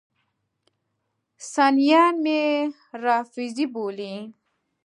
سنیان 1.51 2.15
مې 2.23 2.41
رافضي 3.03 3.65
بولي. 3.73 4.13